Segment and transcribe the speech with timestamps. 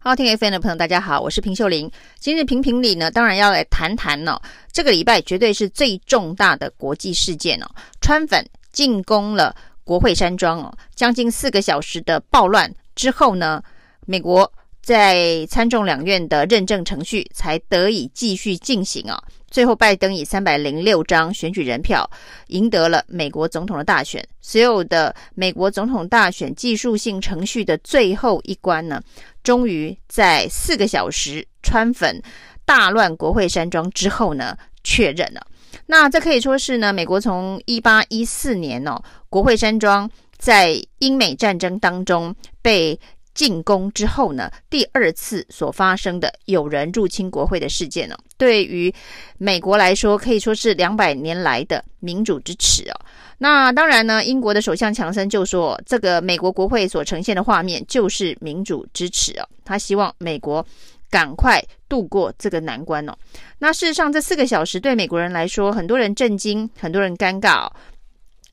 [0.00, 1.90] 好，听 FM 的朋友，大家好，我是平秀玲。
[2.20, 7.66] 今日评评理呢，当然要来谈谈呢、哦，这个礼拜绝对是最重大的国际事件哦。
[8.00, 13.60] 川粉进攻了国会山庄哦，将近四个小时的暴乱之后呢，
[14.06, 14.50] 美国
[14.88, 22.10] 在参众两院的认证程序才得以继续进行啊、最后，拜登以三百零六张选举人票
[22.46, 24.26] 赢得了美国总统的大选。
[24.40, 28.98] 所有的美国总统大选技术性程序的最后一关呢，
[29.42, 32.22] 终于在四个小时川粉
[32.64, 35.46] 大乱国会山庄之后呢，确认了。
[35.84, 42.98] 那这可以说是呢，美国从一八一四年哦，国会山庄在英美战争当中被
[43.38, 48.92] 进攻之后呢，第二次所发生的有人入侵国会的事件呢，对于
[49.38, 53.00] 美国来说可以说是两百年来的民主之耻哦。
[53.38, 59.48] 那当然呢，英国的首相强森就说，这个美国国会所呈现的画面就是民主之耻哦。
[59.64, 60.66] 他希望美国
[61.08, 63.16] 赶快度过这个难关哦。
[63.60, 67.72] 那事实上，这四个小时对美国人来说，很多人震惊，很多人尴尬哦，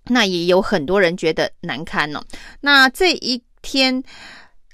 [0.09, 2.23] 那也有很多人觉得难堪哦。
[2.61, 4.03] 那这一天。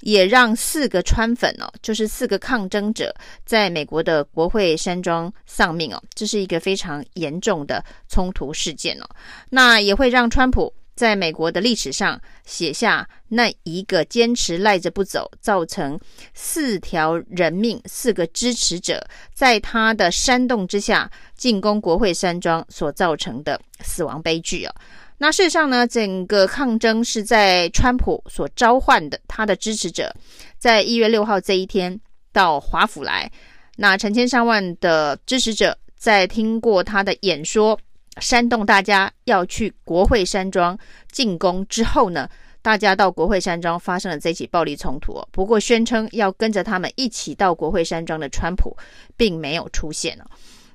[0.02, 3.14] 也让四个川粉哦，就是四个抗争者，
[3.44, 9.08] 在美国的国会山庄丧命哦，这是一个非常严重的冲突事件哦。
[9.50, 15.98] 那也会让川普在美国的历史上写下那一个坚持赖着不走，造成
[16.34, 24.74] 四条人命、四个支持者在他的煽动之下进攻国会山庄所造成的死亡悲剧哦。
[25.22, 30.12] 那事实上呢，整个抗争是在川普所召唤的，他的支持者，
[30.58, 31.96] 在一月六号这一天
[32.32, 33.30] 到华府来。
[33.76, 37.78] 那成千上万的支持者在听过他的演说，
[38.20, 40.76] 煽动大家要去国会山庄
[41.12, 42.28] 进攻之后呢，
[42.60, 45.24] 大家到国会山庄发生了这起暴力冲突。
[45.30, 48.76] 不过，宣称要跟着他们一起到国会山庄的川普，
[49.16, 50.18] 并没有出现。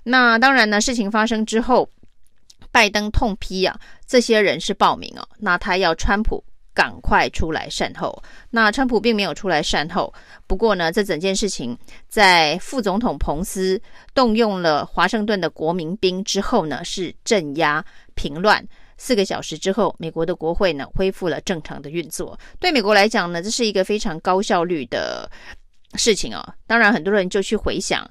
[0.04, 1.90] 那当然呢，事情发生之后。
[2.78, 6.44] 拜登痛批啊，这些人是暴民哦，那他要川普
[6.76, 8.22] 赶快出来善后。
[8.52, 10.14] 那川普并没有出来善后。
[10.46, 11.76] 不过呢，这整件事情
[12.08, 13.82] 在副总统彭斯
[14.14, 17.84] 动用了华盛顿的国民兵之后呢，是镇压
[18.14, 18.64] 平乱。
[18.96, 22.38] 四个小时之后，美国的国会呢恢复了正常的运作。
[22.60, 25.28] 对美国来讲呢，这是一个非常高效率的
[25.96, 26.48] 事情哦。
[26.68, 28.08] 当然，很多人就去回想，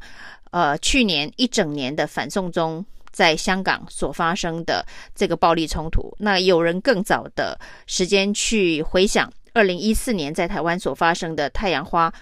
[0.50, 2.84] 呃，去年一整年的反送中。
[3.16, 4.84] 在香港所发生的
[5.14, 12.12] 这个暴力冲突，那有人更早的时间去回想二零一四年在台湾所发生的太阳花，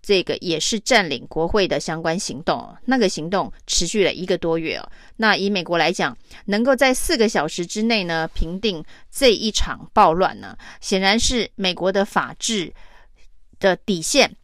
[0.00, 4.88] 这个也是占领国会的相关行动，那个行动持续了一个多月哦。
[5.16, 12.72] 那以美国来讲，能够在四个小时之内呢平定这一场暴乱呢，显然是美国的法治
[13.58, 14.36] 的底线，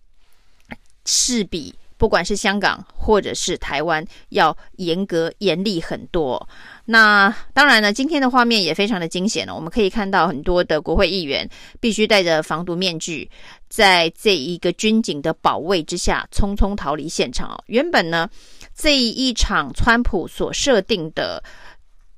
[1.04, 1.76] 是比。
[2.02, 6.48] 不管是香港或者是台湾，要严格严厉很多。
[6.86, 9.54] 那当然呢，今天的画面也非常的惊险了。
[9.54, 11.48] 我们可以看到很多的国会议员
[11.78, 13.30] 必须戴着防毒面具，
[13.68, 17.50] 在这一个军警的保卫之下，匆匆逃离现场。
[17.50, 18.28] 哦原本呢，
[18.74, 21.40] 这一场川普所设定的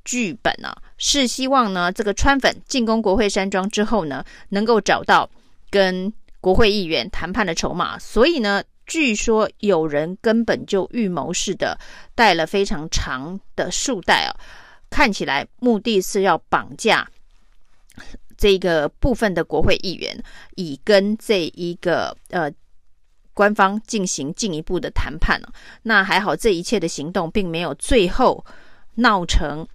[0.03, 5.29] 剧本呢、啊，是希望呢，这个川粉进攻国会山庄之后呢，能够找到
[5.69, 7.99] 跟国会议员谈判的筹码。
[7.99, 8.63] 所以呢。
[8.87, 11.79] 据说有人根本就预谋式的
[12.15, 14.37] 带了非常长的束带啊，
[14.91, 17.09] 看起来目的是要绑架
[18.37, 20.23] 这个部分的国会议员，
[20.57, 22.51] 以跟这一个呃
[23.33, 25.41] 官方进行进一步的谈判。
[25.83, 28.45] 那还好，这一切的行动并没有最后
[28.97, 29.67] 闹成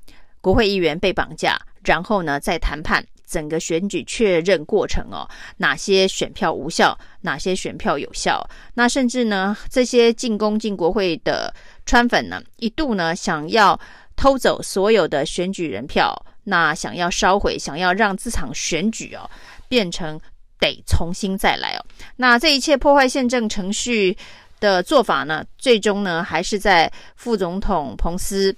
[0.41, 3.05] 国会议员被绑架，然后呢再谈判。
[3.29, 8.43] 整个选举确认过程哦，哪些选票无效，哪些选票有效？
[8.73, 11.53] 那甚至呢，这些进攻进国会的
[11.85, 13.79] 川粉呢，一度呢想要
[14.15, 19.29] 偷走所有的选举人票，那想要烧毁，想要让这场选举哦
[19.67, 20.19] 变成
[20.59, 21.85] 得重新再来哦。
[22.15, 24.17] 那这一切破坏宪政程序
[24.59, 28.55] 的做法呢，最终呢还是在副总统彭斯。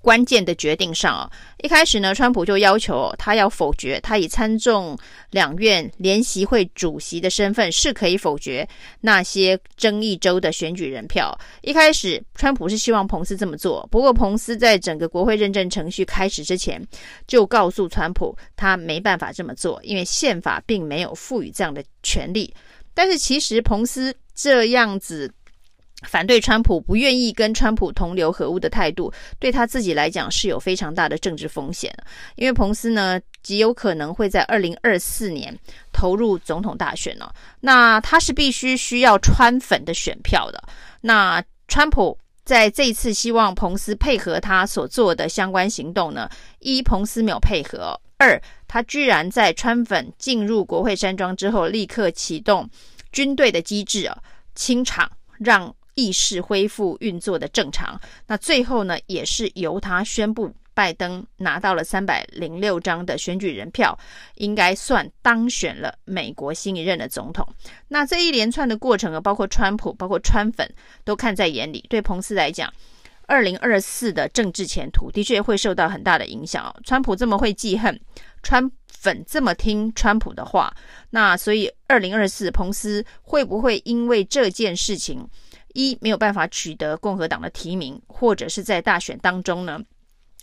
[0.00, 1.30] 关键的决定上啊，
[1.62, 4.96] 一开始呢，川普就要求他要否决，他以参众
[5.30, 8.66] 两院联席会主席的身份是可以否决
[9.00, 11.36] 那些争议州的选举人票。
[11.62, 16.80] 一开始，川普是希望彭斯这么做，不过彭斯在整个国会认证程序开始之前
[17.26, 22.54] 就告诉川普，他没办法这么做，因为宪法并没有赋予这样的权利。
[22.94, 25.32] 但是其实彭斯这样子。
[26.06, 31.92] 反对川普、不愿意跟川普同流合污的态度，对他自己来讲是有非常大的政治风险。
[32.36, 35.58] 因为彭斯呢，极有可能会在二零二四年
[35.92, 37.28] 投入总统大选哦。
[37.60, 40.62] 那他是必须需要川粉的选票的。
[41.00, 46.30] 那川普在这一次希望彭斯配合他所做的相关行动呢，
[46.60, 52.70] 一彭斯没有配合，二他居然在川粉进入国会山庄之后，立刻启动
[53.10, 54.16] 军队的机制啊，
[54.54, 55.10] 清场
[55.40, 55.74] 让。
[55.98, 63.98] 议事恢复运作的正常，那最后呢，也是由他宣布，拜登拿到了三百零六张的选举人票，
[64.36, 67.44] 应该算当选了美国新一任的总统。
[67.88, 70.72] 那这一连串的过程啊，包括川普，包括川粉，
[71.02, 71.84] 都看在眼里。
[71.88, 72.72] 对彭斯来讲，
[73.26, 76.72] 二零二四的政治前途的确会受到很大的影响。
[76.84, 78.00] 川普这么会记恨，
[78.44, 80.72] 川粉这么听川普的话，
[81.10, 85.28] 那所以二零二四彭斯会不会因为这件事情？
[85.74, 89.78] 一没有办法取得共和党的提名，或者是在大选当中呢，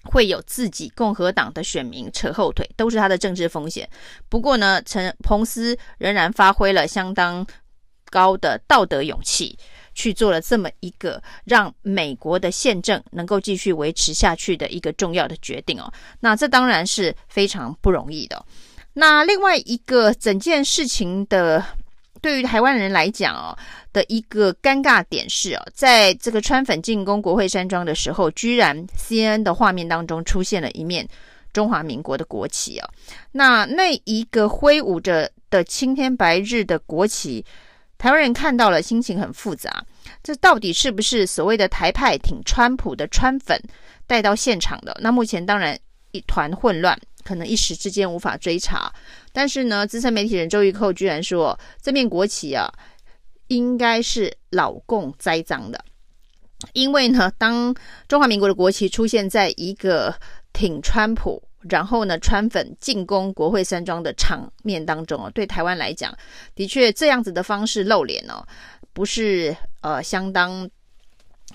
[0.04, 3.90] 会有自己共和党的选民扯后腿，都是他的政治风险。
[4.30, 7.46] 不过呢，陈彭斯仍然发挥了相当
[8.10, 9.58] 高的道德勇气，
[9.94, 15.92] 去做了这么一个让美国的宪政能够继续维持下去的一个重要的决定哦。
[16.20, 18.46] 那这当然是非常不容易的。
[18.94, 21.66] 那另外一个整件事情的。
[22.26, 23.56] 对于台湾人来讲哦，
[23.94, 31.08] 的一个尴尬点是哦，在这个川粉进攻国会山庄的时候，居然 CNN 的画面当中出现了一面
[31.54, 32.90] 中华民国的国旗哦。
[33.34, 37.46] 那那一个挥舞着的青天白日的国旗，
[38.00, 39.86] 台湾人看到了，心情很复杂。
[40.24, 43.62] 这到底是不是所谓的台派挺川普的川粉
[44.08, 44.98] 带到现场的？
[45.00, 45.78] 那目前当然
[46.10, 47.00] 一团混乱。
[47.24, 48.94] 可能一时之间无法追查，
[49.36, 52.72] 但是呢，资深媒体人周玉蔻居然说，这面国旗啊，
[53.50, 55.84] 应该是老共栽赃的，
[56.72, 57.76] 因为呢，当
[58.08, 60.18] 中华民国的国旗出现在一个
[60.54, 66.18] 挺川普，然后呢，川粉进攻国会山庄的场面当中哦，对台湾来讲，
[66.56, 68.42] 的确这样子的方式露脸哦，
[68.94, 70.70] 不是呃相当。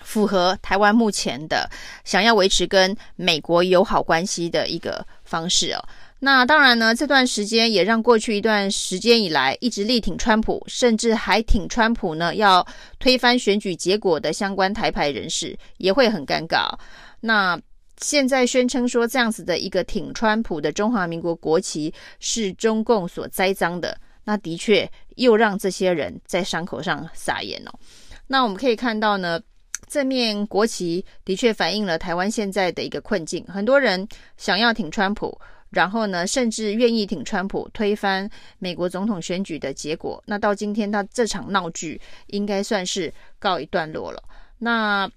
[0.03, 1.69] 符合台湾目前的
[2.05, 5.85] 想要维持跟美国友好关系的一个方式哦。
[6.23, 12.65] 那当然呢，这段时间也让过去一段时间以来一直力挺川普，甚至还挺川普呢，要
[12.99, 16.69] 推翻选举结果的相关台派人士也会很尴尬。
[17.21, 17.59] 那
[17.99, 24.87] 现在宣称说这样子的一个挺川普的中华民国国旗是中共所栽赃的，那的确
[25.17, 27.73] 又让这些人在伤口上撒盐哦。
[28.27, 29.41] 那我们可以看到呢。
[29.89, 34.07] 这面国旗的确反映了台湾现在的一个困境，很多人
[34.37, 35.37] 想要挺川普，
[35.71, 38.29] 然后呢，甚至愿意挺川普推翻
[38.59, 40.23] 美国总统选举的结果。
[40.27, 44.23] 那到今天，他这场闹剧应该算是告一段落了。
[44.59, 45.11] 那。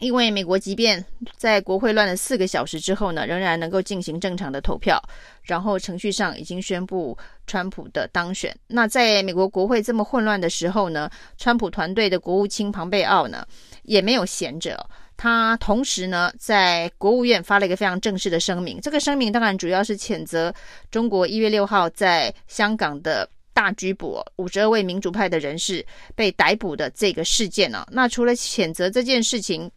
[0.00, 1.04] 因为美国即便
[1.36, 4.96] 在国会乱了四个小时之后呢，仍然能够进行正常的投票，
[5.42, 8.56] 然后程序上已经宣布川普的当选。
[8.68, 13.44] 那在美国国会这么混乱的时候呢，川普团队的国务卿庞贝奥呢
[13.82, 18.80] 也没有闲着，他同时呢在国务院发了一个非常正式的声明。
[18.80, 20.54] 这个声明当然主要是谴责
[20.90, 25.84] 中国一月六号在香港的大拘捕五十二位民主派的人士
[26.14, 27.84] 被逮捕的这个事件呢。
[27.90, 29.68] 那除了谴责这件事情，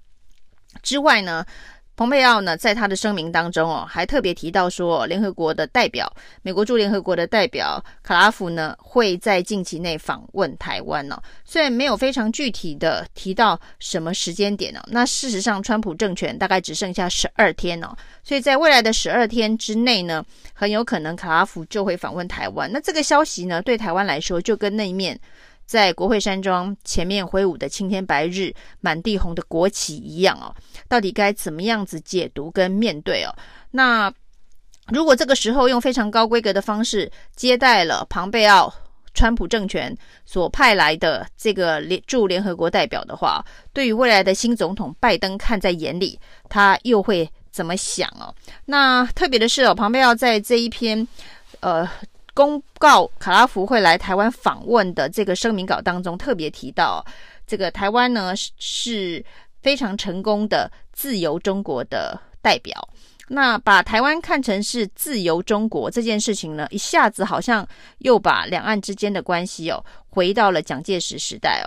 [0.83, 1.43] 之外呢，
[2.01, 6.11] 蓬佩奥呢，在他的声明当中哦，还特别提到说，联合国的代表，
[6.41, 11.21] 美国驻联合国的代表卡拉夫呢，会在近期内访问台湾、哦。
[11.45, 22.67] 虽然没有非常具体的提到什么时间点、哦，那事实上，川普政权大概只剩下十二天哦，所以在未来的十二天之内呢，很有可能卡拉夫就会访问台湾。
[22.73, 25.19] 那这个消息呢，对台湾来说，就跟那一面。
[25.71, 30.53] 在国会山庄前面挥舞的青天白日满地红的国旗一样哦，
[30.89, 33.33] 到底该怎么样子解读跟面对哦？
[33.71, 34.13] 那
[34.87, 38.73] 如果这个时候用非常高规格的方式接待了庞贝奥、
[39.13, 48.35] 川普政权所派来的这个联驻联合国代表的话，对于未来的新总统拜登看在眼里，他又会怎么想哦？
[48.65, 51.07] 那特别的是哦，庞贝奥在这一篇
[51.61, 51.89] 呃。
[52.33, 57.05] 公告卡拉福会来台湾访问的这个声明稿当中特别提到，
[57.45, 59.23] 这个台湾呢是
[59.61, 62.89] 非常成功的自由中国的代表。
[63.27, 67.65] 那把台湾看成是自由中国这件事情呢，一下子好像
[67.99, 71.65] 又把两岸之间的关系哦回到了蒋介石时代哦。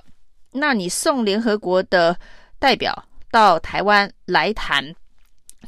[0.52, 2.16] 那你送联合国的
[2.58, 4.94] 代表到台湾来谈。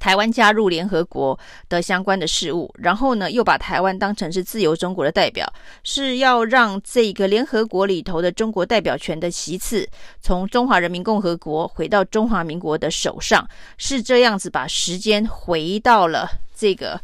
[0.06, 1.36] 台湾加入联合国
[1.68, 5.44] 的相关的事务，然后呢，又把台湾当成是自由中国的代表，
[5.82, 9.84] 是要让这个联合国里头的中国代表权的席次
[10.20, 13.44] 从中华人民共和国回到中华民国的手上，
[13.78, 17.00] 是这样子把时间回到了这个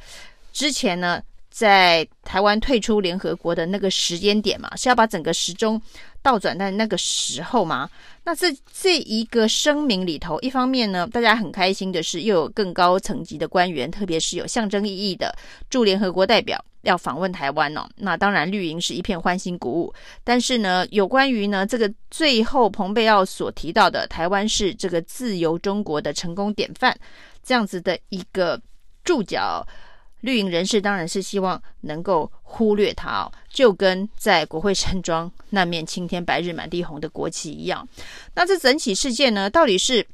[0.53, 1.21] 之前呢，
[1.53, 5.81] 在台湾退出联合国的那个时间点嘛，是要把整个时钟
[6.23, 7.89] 倒转在那个时候吗？
[8.25, 15.37] 那这这一个声明里头，一方面呢，大家很开心的是，又有更高层级的官员，特别是有象征意义的
[15.69, 17.87] 驻联合国代表要访问台湾哦。
[17.97, 19.93] 那当然绿营是一片欢欣鼓舞，
[20.25, 26.97] 但是呢，有关于呢这个最后蓬佩奥所提到的台湾是这个自由中国的成功典范，
[27.43, 28.59] 这样子的一个
[29.05, 29.67] 注脚。
[30.23, 37.87] 绿营人士当然是希望能够忽略它哦，就跟在国会山庄那面青天白日满地红的国旗一样。
[38.35, 40.07] 那这整起事件呢，到底是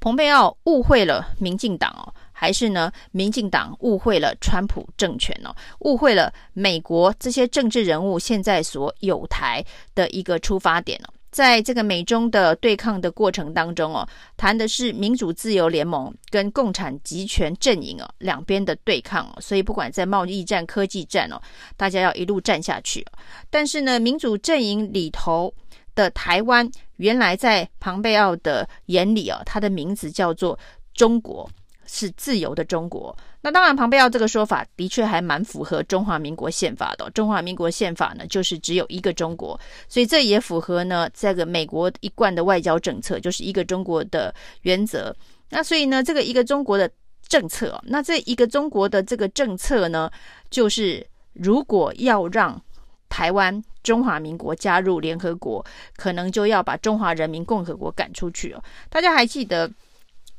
[0.00, 11.12] 蓬佩奥误会了民进党哦，还是呢民进党误会了川普政权哦，误会了美国这些政治人物现在所有台的一个出发点哦？
[11.30, 21.40] 在这个美中的对抗的过程当中哦，谈的是民主自由联盟跟共产集权阵营哦两边的对抗哦，所以不管在贸易战、科技战哦，
[21.76, 23.04] 大家要一路战下去。
[23.50, 25.52] 但是呢，民主阵营里头
[25.94, 30.58] 的台湾，原来在庞贝奥的眼里哦，他的名字叫做
[30.94, 31.48] 中国。
[31.90, 37.08] 是自由的中国，那当然，庞贝奥这个说法的确还蛮符合中华民国宪法的。
[37.10, 45.14] 中华民国宪法呢，就是只有一个中国，所以这也符合呢这个美国一贯的外交政策，就是一个中国的原则。
[45.50, 46.90] 那所以呢，这个一个中国的
[47.28, 50.10] 政策，那这一个中国的这个政策呢，
[50.50, 52.60] 就是如果要让
[53.08, 55.64] 台湾中华民国加入联合国，
[55.96, 58.62] 可能就要把中华人民共和国赶出去哦。
[58.90, 59.70] 大家还记得？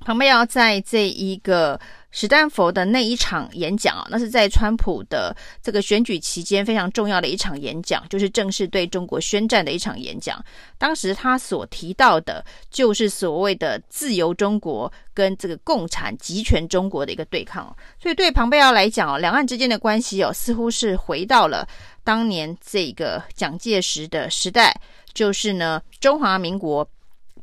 [0.06, 1.80] 庞贝奥在这一个
[2.12, 10.44] 史丹佛的那一场演讲啊，那是在川普的这个选举期间非常重要的一场演讲，就是正式对中国宣战的一场演讲。
[10.78, 17.76] 当时他所提到的，就是所谓的自由中国跟这个共产集权中国的一个对抗。
[18.02, 21.68] 所以对庞贝奥来讲哦，两岸之间的关系哦，似乎是回到了
[22.04, 24.74] 当年这个蒋介石的时代，
[25.14, 26.90] 就是呢，中华民国。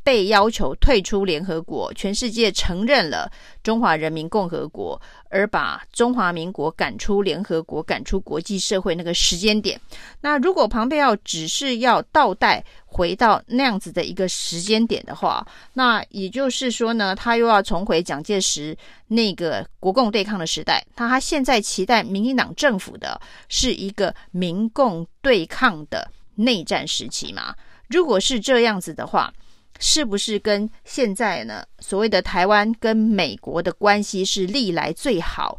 [0.06, 3.28] 被要求退出联合国，全世界承认了
[3.60, 9.80] 中华人民共和国，而把中华民国赶出联合国、赶出国际社会那个时间点。
[10.20, 20.80] 那如果庞贝奥只是要倒带回到那样子的一个时间点的话，那也就是说呢，他又要重回蒋介石那个国共对抗的时代。
[20.94, 27.52] 他他现在期待民进党政府的是一个民共对抗的内战时期嘛？
[27.88, 29.32] 如果是这样子的话，
[29.78, 35.58] 是不是跟现在呢，所谓的台湾跟美国的关系是历来最好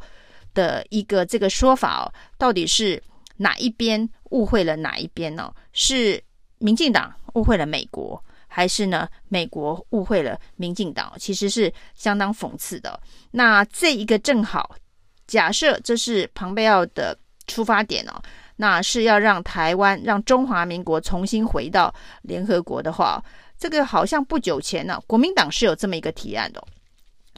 [0.54, 2.12] 的一个这个说法哦？
[2.38, 3.02] 到底是
[3.38, 5.54] 哪一边误会了哪一边呢？
[5.72, 6.22] 是
[6.58, 11.14] 民进党误会了美国，还是呢美国误会了民进党？
[11.20, 13.00] 其实是相当讽刺的。
[13.32, 14.76] 那这一个正好
[15.28, 18.22] 假设这是庞贝奥的出发点哦，
[18.56, 21.94] 那是要让台湾让中华民国重新回到
[22.24, 23.24] 联合国的话。
[23.60, 26.64] 这个好像不久前呢、啊，国民党是有这么一个提案的，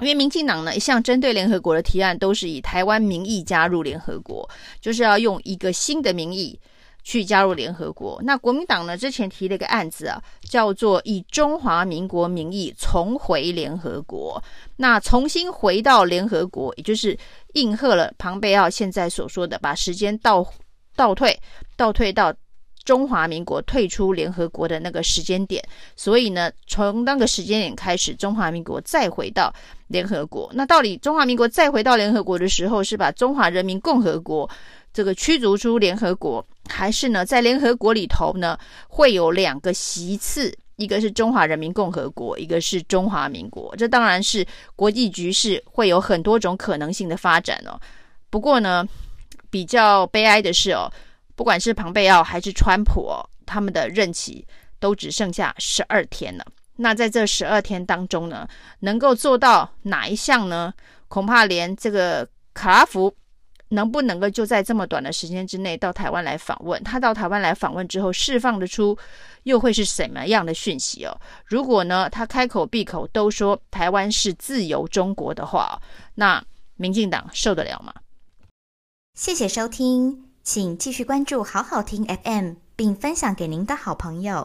[0.02, 4.48] 因为民进党呢一向针对联合国的提案都是以台湾名义加入联合国，
[4.82, 6.60] 就是要用一个新的名义
[7.04, 8.20] 去加入联合国。
[8.24, 14.44] 那国民党呢之前提了一个案子啊，叫做以中华民国名义重回联合国，
[14.76, 17.18] 那重新回到联合国，也就是
[17.54, 20.46] 应和了庞贝奥现在所说的把时间倒
[20.98, 21.40] 倒退，
[21.78, 22.34] 倒退到。
[22.90, 25.64] 中华民国退出联合国的那个时间点，
[25.96, 29.54] 所以呢，从那个时间点开始，中华民国再回到
[29.90, 30.50] 联合国。
[30.56, 34.50] 那到底中华民国再回到联合国的时候，是把中华人民共和国
[34.92, 43.72] 这个驱逐出联合国，还是呢，在联合国里头呢，会有两个席次，一个是中华人民共和国，一个是中华民国？
[43.78, 44.44] 这当然是
[44.76, 47.80] 国际局势会有很多种可能性的发展哦。
[48.32, 48.84] 不过呢，
[49.52, 50.92] 比较悲哀的是哦。
[51.40, 53.10] 不管是庞贝奥还是川普，
[53.46, 54.46] 他们的任期
[54.78, 56.46] 都只剩下十二天了。
[56.76, 58.46] 那在这十二天当中呢，
[58.82, 60.74] 能够做到哪一项呢？
[61.08, 63.16] 恐怕连这个卡拉福
[63.70, 66.84] 能不能够就在这么短的时间之内到台湾来访问？
[66.84, 68.98] 他到台湾来访问之后，释放得出
[69.44, 71.18] 又会是什么样的讯息哦？
[71.46, 75.82] 如果呢，他开口闭口都说台湾是自由中国的话，
[76.16, 76.44] 那
[76.76, 77.94] 民进党受得了吗？
[79.14, 80.29] 谢谢收听。
[80.52, 84.38] 请继续关注好好听 FM，并分享给您的好朋友。